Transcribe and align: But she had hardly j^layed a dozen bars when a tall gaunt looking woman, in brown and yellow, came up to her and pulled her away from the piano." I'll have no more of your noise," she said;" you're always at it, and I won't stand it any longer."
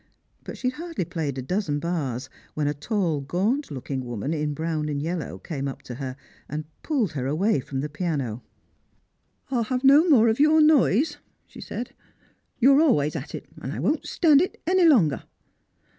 But 0.43 0.57
she 0.57 0.69
had 0.71 0.77
hardly 0.77 1.05
j^layed 1.05 1.37
a 1.37 1.43
dozen 1.43 1.77
bars 1.77 2.27
when 2.55 2.67
a 2.67 2.73
tall 2.73 3.21
gaunt 3.21 3.69
looking 3.69 4.03
woman, 4.03 4.33
in 4.33 4.55
brown 4.55 4.89
and 4.89 4.99
yellow, 4.99 5.37
came 5.37 5.67
up 5.67 5.83
to 5.83 5.93
her 6.01 6.15
and 6.49 6.65
pulled 6.81 7.11
her 7.11 7.27
away 7.27 7.59
from 7.59 7.81
the 7.81 7.87
piano." 7.87 8.41
I'll 9.51 9.65
have 9.65 9.83
no 9.83 10.09
more 10.09 10.27
of 10.27 10.39
your 10.39 10.59
noise," 10.59 11.17
she 11.45 11.61
said;" 11.61 11.91
you're 12.59 12.81
always 12.81 13.15
at 13.15 13.35
it, 13.35 13.45
and 13.61 13.71
I 13.73 13.79
won't 13.79 14.07
stand 14.07 14.41
it 14.41 14.59
any 14.65 14.85
longer." 14.85 15.21